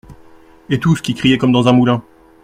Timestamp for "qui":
0.99-1.13